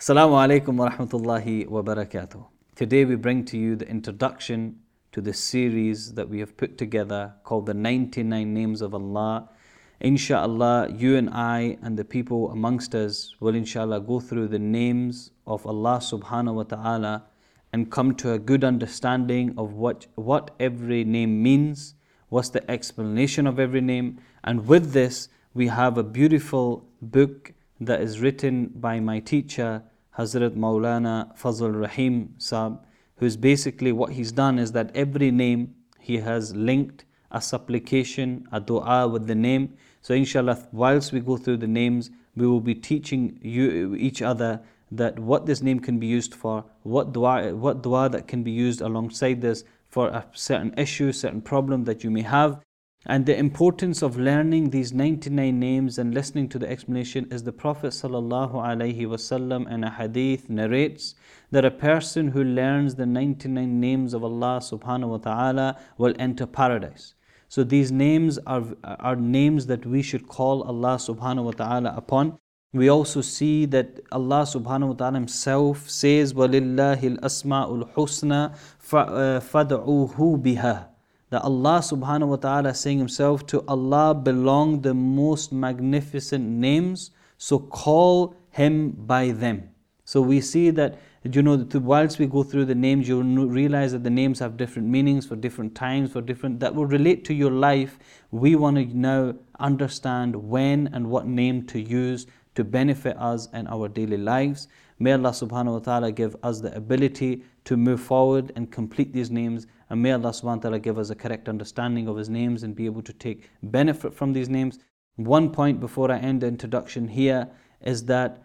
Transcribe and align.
Assalamu 0.00 0.34
alaikum 0.38 0.76
wa 0.76 0.88
rahmatullahi 0.88 1.66
wa 1.66 1.82
barakatuh. 1.82 2.46
Today 2.76 3.04
we 3.04 3.16
bring 3.16 3.44
to 3.46 3.58
you 3.58 3.74
the 3.74 3.88
introduction 3.88 4.78
to 5.10 5.20
the 5.20 5.32
series 5.34 6.14
that 6.14 6.28
we 6.28 6.38
have 6.38 6.56
put 6.56 6.78
together 6.78 7.34
called 7.42 7.66
the 7.66 7.74
99 7.74 8.54
Names 8.54 8.80
of 8.80 8.94
Allah. 8.94 9.50
Inshallah, 9.98 10.90
you 10.96 11.16
and 11.16 11.28
I 11.30 11.78
and 11.82 11.98
the 11.98 12.04
people 12.04 12.52
amongst 12.52 12.94
us 12.94 13.34
will 13.40 13.56
inshallah 13.56 14.00
go 14.02 14.20
through 14.20 14.46
the 14.46 14.58
names 14.60 15.32
of 15.48 15.66
Allah 15.66 15.98
subhanahu 15.98 16.54
wa 16.54 16.62
ta'ala 16.62 17.24
and 17.72 17.90
come 17.90 18.14
to 18.22 18.34
a 18.34 18.38
good 18.38 18.62
understanding 18.62 19.52
of 19.58 19.72
what, 19.72 20.06
what 20.14 20.52
every 20.60 21.02
name 21.02 21.42
means, 21.42 21.96
what's 22.28 22.50
the 22.50 22.70
explanation 22.70 23.48
of 23.48 23.58
every 23.58 23.80
name. 23.80 24.20
And 24.44 24.68
with 24.68 24.92
this, 24.92 25.28
we 25.54 25.66
have 25.66 25.98
a 25.98 26.04
beautiful 26.04 26.86
book 27.02 27.52
that 27.80 28.00
is 28.00 28.20
written 28.20 28.66
by 28.74 29.00
my 29.00 29.20
teacher, 29.20 29.82
Hazrat 30.18 30.56
Maulana 30.56 31.36
Fazl 31.38 31.80
Rahim 31.80 32.34
Saab, 32.38 32.80
who's 33.18 33.36
basically 33.36 33.92
what 33.92 34.12
he's 34.12 34.32
done 34.32 34.58
is 34.58 34.72
that 34.72 34.90
every 34.94 35.30
name 35.30 35.74
he 36.00 36.16
has 36.18 36.56
linked 36.56 37.04
a 37.30 37.40
supplication, 37.40 38.48
a 38.50 38.58
dua 38.58 39.06
with 39.06 39.28
the 39.28 39.34
name. 39.34 39.74
So 40.02 40.14
inshallah, 40.14 40.66
whilst 40.72 41.12
we 41.12 41.20
go 41.20 41.36
through 41.36 41.58
the 41.58 41.68
names, 41.68 42.10
we 42.34 42.48
will 42.48 42.60
be 42.60 42.74
teaching 42.74 43.38
you 43.42 43.94
each 43.94 44.20
other 44.20 44.60
that 44.90 45.18
what 45.18 45.46
this 45.46 45.62
name 45.62 45.78
can 45.78 45.98
be 45.98 46.06
used 46.06 46.34
for, 46.34 46.64
what 46.82 47.12
dua, 47.12 47.54
what 47.54 47.82
dua 47.82 48.08
that 48.08 48.26
can 48.26 48.42
be 48.42 48.50
used 48.50 48.80
alongside 48.80 49.40
this 49.40 49.62
for 49.88 50.08
a 50.08 50.26
certain 50.32 50.74
issue, 50.76 51.12
certain 51.12 51.42
problem 51.42 51.84
that 51.84 52.02
you 52.02 52.10
may 52.10 52.22
have. 52.22 52.60
And 53.07 53.25
the 53.25 53.37
importance 53.37 54.01
of 54.01 54.17
learning 54.17 54.69
these 54.69 54.93
99 54.93 55.59
names 55.59 55.97
and 55.97 56.13
listening 56.13 56.47
to 56.49 56.59
the 56.59 56.69
explanation 56.69 57.27
is 57.29 57.43
the 57.43 57.51
Prophet 57.51 57.87
ﷺ 57.87 59.71
in 59.71 59.83
a 59.83 59.89
hadith 59.89 60.49
narrates 60.49 61.15
that 61.51 61.65
a 61.65 61.71
person 61.71 62.29
who 62.29 62.41
learns 62.45 62.95
the 62.95 63.05
99 63.05 63.77
names 63.79 64.13
of 64.13 64.23
Allah 64.23 64.59
subhanahu 64.61 65.09
wa 65.09 65.17
ta'ala 65.17 65.77
will 65.97 66.13
enter 66.17 66.45
paradise. 66.45 67.13
So 67.49 67.65
these 67.65 67.91
names 67.91 68.39
are, 68.47 68.63
are 68.85 69.17
names 69.17 69.65
that 69.67 69.85
we 69.85 70.01
should 70.01 70.29
call 70.29 70.63
Allah 70.63 70.95
subhanahu 70.95 71.43
wa 71.43 71.51
ta'ala 71.51 71.93
upon. 71.97 72.39
We 72.71 72.87
also 72.87 73.19
see 73.19 73.65
that 73.65 73.99
Allah 74.13 74.43
subhanahu 74.43 74.87
wa 74.87 74.93
ta'ala 74.93 75.15
himself 75.15 75.89
says, 75.89 76.33
وَلِلَّهِ 76.33 77.19
الْأَسْمَاءُ 77.19 77.83
الْحُسْنَى 77.83 78.55
فَادْعُوهُ 78.81 80.41
بِهَا 80.41 80.93
that 81.30 81.42
Allah 81.42 81.80
subhanahu 81.80 82.28
wa 82.28 82.36
ta'ala 82.36 82.74
saying 82.74 82.98
himself 82.98 83.46
to 83.46 83.64
Allah 83.68 84.14
belong 84.14 84.80
the 84.80 84.94
most 84.94 85.52
magnificent 85.52 86.44
names 86.44 87.10
so 87.38 87.58
call 87.58 88.34
him 88.50 88.90
by 88.90 89.30
them. 89.30 89.70
So 90.04 90.20
we 90.20 90.40
see 90.40 90.70
that 90.70 90.98
you 91.22 91.42
know 91.42 91.66
whilst 91.74 92.18
we 92.18 92.26
go 92.26 92.42
through 92.42 92.64
the 92.64 92.74
names 92.74 93.06
you 93.08 93.20
realize 93.46 93.92
that 93.92 94.04
the 94.04 94.10
names 94.10 94.38
have 94.38 94.56
different 94.56 94.88
meanings 94.88 95.26
for 95.26 95.36
different 95.36 95.74
times 95.74 96.12
for 96.12 96.22
different 96.22 96.60
that 96.60 96.74
will 96.74 96.86
relate 96.86 97.24
to 97.26 97.34
your 97.34 97.50
life. 97.50 97.98
We 98.30 98.56
want 98.56 98.76
to 98.76 98.84
now 98.96 99.34
understand 99.60 100.34
when 100.34 100.88
and 100.92 101.10
what 101.10 101.26
name 101.26 101.66
to 101.66 101.80
use 101.80 102.26
to 102.54 102.64
benefit 102.64 103.16
us 103.18 103.48
in 103.52 103.66
our 103.68 103.88
daily 103.88 104.16
lives. 104.16 104.68
May 104.98 105.12
Allah 105.12 105.30
subhanahu 105.30 105.74
wa 105.74 105.78
ta'ala 105.78 106.10
give 106.10 106.34
us 106.42 106.60
the 106.60 106.74
ability 106.74 107.44
to 107.66 107.76
move 107.76 108.00
forward 108.00 108.50
and 108.56 108.72
complete 108.72 109.12
these 109.12 109.30
names 109.30 109.66
and 109.90 110.02
may 110.02 110.12
Allah 110.12 110.30
subhanahu 110.30 110.56
wa 110.56 110.62
ta'ala 110.62 110.78
give 110.78 110.98
us 110.98 111.10
a 111.10 111.14
correct 111.14 111.48
understanding 111.48 112.08
of 112.08 112.16
His 112.16 112.28
names 112.28 112.62
and 112.62 112.74
be 112.74 112.86
able 112.86 113.02
to 113.02 113.12
take 113.12 113.50
benefit 113.62 114.14
from 114.14 114.32
these 114.32 114.48
names. 114.48 114.78
One 115.16 115.50
point 115.50 115.80
before 115.80 116.10
I 116.12 116.18
end 116.18 116.42
the 116.42 116.46
introduction 116.46 117.08
here 117.08 117.48
is 117.80 118.04
that 118.04 118.42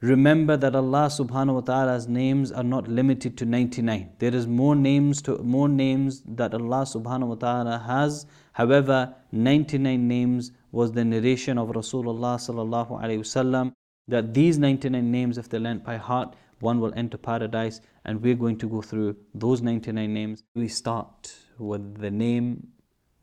remember 0.00 0.56
that 0.56 0.74
Allah 0.74 1.06
subhanahu 1.06 1.54
wa 1.54 1.60
ta'ala's 1.60 2.08
names 2.08 2.50
are 2.52 2.64
not 2.64 2.88
limited 2.88 3.38
to 3.38 3.46
99. 3.46 4.10
There 4.18 4.34
is 4.34 4.46
more 4.46 4.74
names 4.74 5.22
to 5.22 5.38
more 5.38 5.68
names 5.68 6.22
that 6.26 6.54
Allah 6.54 6.82
subhanahu 6.82 7.28
wa 7.28 7.34
ta'ala 7.36 7.78
has. 7.86 8.26
However, 8.52 9.14
99 9.32 10.08
names 10.08 10.52
was 10.72 10.92
the 10.92 11.04
narration 11.04 11.58
of 11.58 11.68
Rasulullah 11.68 12.36
sallallahu 12.36 13.00
alayhi 13.02 13.20
wasallam 13.20 13.72
that 14.08 14.34
these 14.34 14.58
99 14.58 15.10
names 15.10 15.38
if 15.38 15.48
they're 15.48 15.60
learnt 15.60 15.84
by 15.84 15.96
heart 15.96 16.34
one 16.60 16.80
will 16.80 16.92
enter 16.94 17.18
paradise, 17.18 17.80
and 18.04 18.22
we're 18.22 18.34
going 18.34 18.58
to 18.58 18.68
go 18.68 18.82
through 18.82 19.16
those 19.34 19.62
99 19.62 20.12
names. 20.12 20.42
We 20.54 20.68
start 20.68 21.34
with 21.58 21.98
the 22.00 22.10
name, 22.10 22.68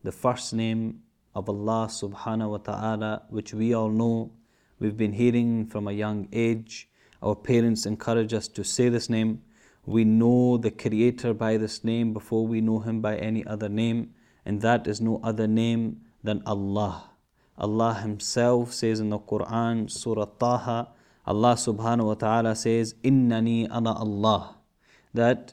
the 0.02 0.12
first 0.12 0.52
name 0.52 1.02
of 1.34 1.48
Allah 1.48 1.86
subhanahu 1.88 2.50
wa 2.50 2.56
ta'ala, 2.58 3.22
which 3.30 3.54
we 3.54 3.74
all 3.74 3.90
know. 3.90 4.32
We've 4.80 4.96
been 4.96 5.12
hearing 5.12 5.66
from 5.66 5.88
a 5.88 5.92
young 5.92 6.28
age. 6.32 6.88
Our 7.22 7.36
parents 7.36 7.86
encourage 7.86 8.34
us 8.34 8.48
to 8.48 8.64
say 8.64 8.88
this 8.88 9.08
name. 9.08 9.42
We 9.86 10.04
know 10.04 10.56
the 10.56 10.70
Creator 10.70 11.34
by 11.34 11.56
this 11.56 11.82
name 11.84 12.12
before 12.12 12.46
we 12.46 12.60
know 12.60 12.80
Him 12.80 13.00
by 13.00 13.16
any 13.16 13.46
other 13.46 13.68
name, 13.68 14.14
and 14.44 14.60
that 14.62 14.86
is 14.86 15.00
no 15.00 15.20
other 15.22 15.46
name 15.46 16.02
than 16.22 16.42
Allah. 16.44 17.10
Allah 17.56 17.94
Himself 17.94 18.72
says 18.72 19.00
in 19.00 19.10
the 19.10 19.18
Quran, 19.18 19.90
Surah 19.90 20.26
Taha, 20.38 20.88
Allah 21.28 21.54
subhanahu 21.54 22.06
wa 22.06 22.14
ta'ala 22.14 22.56
says, 22.56 22.94
Innani 23.04 23.68
ana 23.70 23.92
Allah. 23.92 24.56
That 25.12 25.52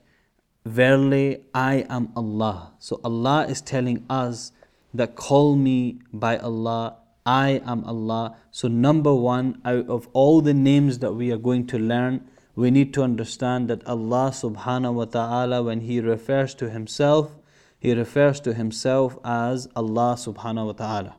verily 0.65 1.43
I 1.53 1.85
am 1.89 2.13
Allah. 2.15 2.71
So 2.79 3.01
Allah 3.03 3.45
is 3.49 3.61
telling 3.61 4.05
us 4.09 4.53
that 4.93 5.15
call 5.17 5.57
me 5.57 5.99
by 6.13 6.37
Allah, 6.37 6.95
I 7.25 7.61
am 7.65 7.83
Allah. 7.83 8.37
So, 8.51 8.67
number 8.67 9.13
one, 9.13 9.61
out 9.65 9.89
of 9.89 10.07
all 10.13 10.41
the 10.41 10.53
names 10.53 10.99
that 10.99 11.13
we 11.13 11.31
are 11.31 11.37
going 11.37 11.67
to 11.67 11.77
learn, 11.77 12.25
we 12.55 12.71
need 12.71 12.93
to 12.93 13.03
understand 13.03 13.69
that 13.69 13.85
Allah 13.87 14.31
subhanahu 14.31 14.93
wa 14.93 15.05
ta'ala, 15.05 15.63
when 15.63 15.81
He 15.81 15.99
refers 15.99 16.55
to 16.55 16.69
Himself, 16.69 17.35
He 17.79 17.93
refers 17.93 18.39
to 18.41 18.53
Himself 18.53 19.17
as 19.25 19.67
Allah 19.75 20.15
subhanahu 20.17 20.67
wa 20.67 20.71
ta'ala. 20.71 21.15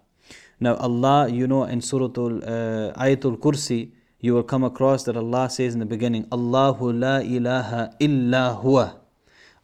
Now, 0.61 0.77
Allah, 0.77 1.29
you 1.29 1.47
know, 1.47 1.65
in 1.65 1.83
Surah 1.83 2.07
uh, 2.07 2.95
Ayatul 2.95 3.39
Kursi, 3.39 3.91
you 4.21 4.35
will 4.35 4.43
come 4.43 4.65
across 4.65 5.05
that 5.05 5.17
Allah 5.17 5.51
says 5.51 5.75
in 5.75 5.81
the 5.81 5.87
beginning, 5.87 6.27
Allahu 6.33 6.93
la 6.93 7.19
ilaha 7.19 7.95
illa 8.01 8.61
huwa. 8.63 8.95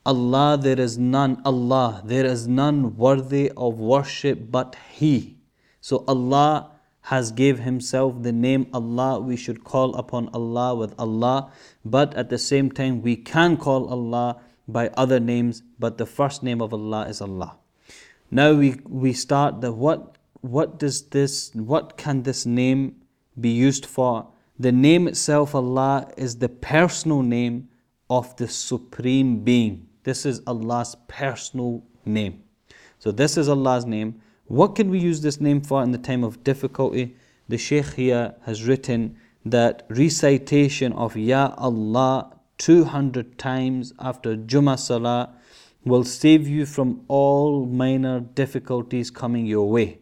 Allah, 0.05 0.59
there 0.61 0.81
is 0.81 0.99
none, 0.99 1.41
Allah, 1.45 2.03
there 2.05 2.27
is 2.27 2.49
none 2.49 2.97
worthy 2.97 3.51
of 3.57 3.79
worship 3.79 4.51
but 4.51 4.77
He. 4.91 5.39
So 5.81 6.05
Allah 6.09 6.73
has 7.03 7.33
gave 7.33 7.61
Himself 7.61 8.23
the 8.23 8.33
name 8.33 8.67
Allah. 8.73 9.21
We 9.21 9.37
should 9.37 9.65
call 9.65 9.95
upon 9.95 10.29
Allah 10.35 10.75
with 10.75 10.95
Allah, 10.99 11.53
but 11.85 12.15
at 12.15 12.31
the 12.31 12.39
same 12.39 12.71
time 12.71 13.03
we 13.03 13.17
can 13.17 13.57
call 13.57 13.89
Allah 13.89 14.41
by 14.69 14.89
other 14.95 15.21
names, 15.21 15.63
but 15.79 15.99
the 15.99 16.07
first 16.07 16.43
name 16.43 16.61
of 16.61 16.73
Allah 16.73 17.07
is 17.09 17.21
Allah. 17.21 17.57
Now 18.31 18.55
we, 18.55 18.77
we 18.89 19.13
start 19.13 19.61
the 19.61 19.73
what 19.73 20.17
what 20.41 20.79
does 20.79 21.03
this 21.11 21.55
what 21.55 21.97
can 21.97 22.23
this 22.23 22.45
name 22.45 22.97
be 23.39 23.51
used 23.51 23.87
for? 23.87 24.32
The 24.63 24.71
name 24.71 25.09
itself, 25.09 25.57
Allah, 25.57 26.09
is 26.17 26.37
the 26.37 26.49
personal 26.49 27.23
name 27.23 27.69
of 28.09 28.37
the 28.37 28.47
Supreme 28.47 29.43
Being. 29.43 29.89
This 30.05 30.25
is 30.25 30.41
Allah's 30.47 30.95
personal 31.09 31.83
name. 32.05 32.45
So, 33.01 33.11
this 33.11 33.37
is 33.37 33.49
Allah's 33.49 33.85
name. 33.87 34.23
What 34.45 34.77
can 34.77 34.89
we 34.89 35.01
use 35.01 35.21
this 35.21 35.41
name 35.41 35.63
for 35.63 35.83
in 35.83 35.91
the 35.91 35.99
time 35.99 36.23
of 36.23 36.45
difficulty? 36.45 37.17
The 37.49 37.59
Shaykh 37.59 37.95
here 37.95 38.37
has 38.43 38.63
written 38.63 39.17
that 39.45 39.85
recitation 39.89 40.93
of 40.93 41.17
Ya 41.17 41.55
Allah 41.59 42.37
200 42.59 43.39
times 43.39 43.93
after 43.99 44.37
Jummah 44.37 44.79
Salah 44.79 45.35
will 45.85 46.05
save 46.05 46.47
you 46.47 46.67
from 46.67 47.05
all 47.09 47.67
minor 47.67 48.21
difficulties 48.21 49.11
coming 49.11 49.45
your 49.45 49.69
way. 49.69 49.99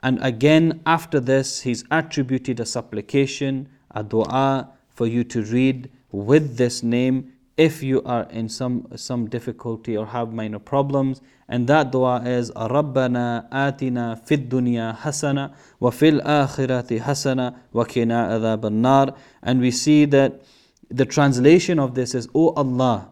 And 0.00 0.22
again, 0.22 0.82
after 0.84 1.18
this, 1.18 1.62
he's 1.62 1.84
attributed 1.90 2.60
a 2.60 2.66
supplication, 2.66 3.70
a 3.91 4.03
dua 4.03 4.69
for 4.89 5.07
you 5.07 5.23
to 5.23 5.41
read 5.43 5.89
with 6.11 6.57
this 6.57 6.83
name 6.83 7.31
if 7.57 7.81
you 7.81 8.03
are 8.03 8.27
in 8.29 8.47
some 8.47 8.87
some 8.95 9.27
difficulty 9.27 9.97
or 9.97 10.05
have 10.05 10.31
minor 10.31 10.59
problems 10.59 11.21
and 11.49 11.67
that 11.67 11.91
dua 11.91 12.21
is 12.23 12.51
ربنا 12.51 13.47
آتنا 13.51 14.15
في 14.25 14.35
الدنيا 14.35 14.93
حسنة 14.93 15.51
وفي 15.81 16.09
الآخرة 16.09 16.99
حسنة 16.99 17.53
وقنا 17.73 18.25
عذاب 18.27 18.65
النار 18.65 19.13
and 19.43 19.59
we 19.59 19.71
see 19.71 20.05
that 20.05 20.41
the 20.89 21.05
translation 21.05 21.79
of 21.79 21.95
this 21.95 22.13
is 22.13 22.27
O 22.35 22.49
Allah 22.53 23.09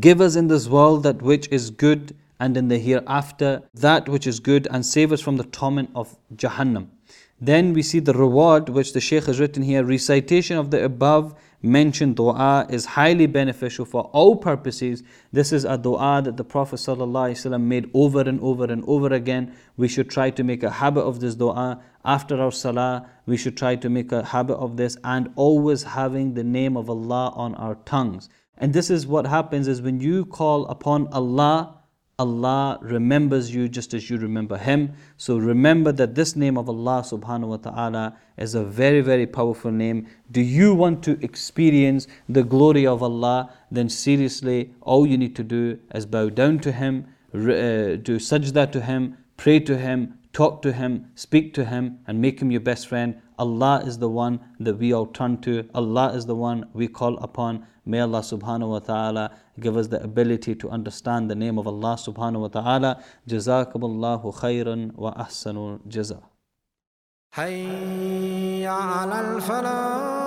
give 0.00 0.20
us 0.20 0.34
in 0.34 0.48
this 0.48 0.66
world 0.66 1.04
that 1.04 1.22
which 1.22 1.48
is 1.48 1.70
good 1.70 2.16
and 2.40 2.56
in 2.56 2.68
the 2.68 2.78
hereafter 2.78 3.62
that 3.74 4.08
which 4.08 4.26
is 4.26 4.40
good 4.40 4.66
and 4.70 4.84
save 4.84 5.12
us 5.12 5.20
from 5.20 5.36
the 5.36 5.44
torment 5.44 5.90
of 5.94 6.16
Jahannam 6.34 6.88
then 7.43 7.73
we 7.73 7.81
see 7.81 7.99
the 7.99 8.13
reward 8.13 8.69
which 8.69 8.93
the 8.93 9.01
Shaykh 9.01 9.25
has 9.25 9.39
written 9.39 9.63
here. 9.63 9.83
Recitation 9.83 10.57
of 10.57 10.69
the 10.69 10.85
above 10.85 11.33
mentioned 11.63 12.15
dua 12.15 12.67
is 12.69 12.85
highly 12.85 13.25
beneficial 13.25 13.83
for 13.83 14.03
all 14.13 14.35
purposes. 14.35 15.01
This 15.31 15.51
is 15.51 15.65
a 15.65 15.75
dua 15.75 16.21
that 16.23 16.37
the 16.37 16.43
Prophet 16.43 16.75
ﷺ 16.75 17.59
made 17.59 17.89
over 17.95 18.21
and 18.21 18.39
over 18.41 18.65
and 18.65 18.83
over 18.85 19.11
again. 19.11 19.55
We 19.75 19.87
should 19.87 20.07
try 20.09 20.29
to 20.29 20.43
make 20.43 20.61
a 20.61 20.69
habit 20.69 21.01
of 21.01 21.19
this 21.19 21.33
dua. 21.33 21.81
After 22.05 22.39
our 22.39 22.51
salah, 22.51 23.09
we 23.25 23.37
should 23.37 23.57
try 23.57 23.75
to 23.75 23.89
make 23.89 24.11
a 24.11 24.23
habit 24.23 24.55
of 24.55 24.77
this 24.77 24.95
and 25.03 25.31
always 25.35 25.81
having 25.81 26.35
the 26.35 26.43
name 26.43 26.77
of 26.77 26.91
Allah 26.91 27.33
on 27.35 27.55
our 27.55 27.75
tongues. 27.85 28.29
And 28.55 28.71
this 28.71 28.91
is 28.91 29.07
what 29.07 29.25
happens 29.25 29.67
is 29.67 29.81
when 29.81 29.99
you 29.99 30.25
call 30.25 30.67
upon 30.67 31.07
Allah, 31.07 31.80
Allah 32.21 32.77
remembers 32.83 33.51
you 33.53 33.67
just 33.67 33.95
as 33.95 34.07
you 34.09 34.17
remember 34.19 34.55
Him. 34.55 34.93
So 35.17 35.37
remember 35.37 35.91
that 35.93 36.13
this 36.13 36.35
name 36.35 36.55
of 36.55 36.69
Allah 36.69 37.01
subhanahu 37.03 37.47
wa 37.47 37.57
ta'ala 37.57 38.15
is 38.37 38.53
a 38.53 38.63
very, 38.63 39.01
very 39.01 39.25
powerful 39.25 39.71
name. 39.71 40.05
Do 40.31 40.41
you 40.41 40.75
want 40.75 41.01
to 41.05 41.17
experience 41.23 42.07
the 42.29 42.43
glory 42.43 42.85
of 42.85 43.01
Allah? 43.01 43.51
Then 43.71 43.89
seriously, 43.89 44.71
all 44.81 45.07
you 45.07 45.17
need 45.17 45.35
to 45.37 45.43
do 45.43 45.79
is 45.95 46.05
bow 46.05 46.29
down 46.29 46.59
to 46.59 46.71
Him, 46.71 47.07
uh, 47.33 47.97
do 48.09 48.19
sajda 48.29 48.71
to 48.71 48.81
Him, 48.81 49.17
pray 49.37 49.59
to 49.59 49.75
Him, 49.75 50.19
talk 50.31 50.61
to 50.61 50.73
Him, 50.73 51.07
speak 51.15 51.55
to 51.55 51.65
Him, 51.65 51.99
and 52.05 52.21
make 52.21 52.39
Him 52.39 52.51
your 52.51 52.61
best 52.61 52.87
friend. 52.87 53.19
Allah 53.40 53.82
is 53.84 53.98
the 53.98 54.08
one 54.08 54.40
that 54.60 54.78
we 54.78 54.92
all 54.92 55.06
turn 55.06 55.38
to. 55.42 55.68
Allah 55.74 56.12
is 56.14 56.26
the 56.26 56.34
one 56.34 56.68
we 56.72 56.88
call 56.88 57.16
upon. 57.18 57.66
May 57.84 58.00
Allah 58.00 58.20
subhanahu 58.20 58.70
wa 58.70 58.78
ta'ala 58.78 59.30
give 59.60 59.76
us 59.76 59.88
the 59.88 60.02
ability 60.02 60.54
to 60.56 60.70
understand 60.70 61.30
the 61.30 61.34
name 61.34 61.58
of 61.58 61.66
Allah 61.66 61.96
subhanahu 61.96 62.40
wa 62.40 62.48
ta'ala. 62.48 63.02
Jazakumullahu 63.28 64.34
khairan 64.34 64.94
wa 64.94 65.12
ahsanul 65.14 65.80
jaza. 65.88 66.22
حي 67.36 68.66
على 68.66 69.20
الفلاح 69.20 70.19